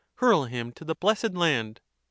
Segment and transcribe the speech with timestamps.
[0.15, 1.79] 5 Hurl him to the blessed (land)!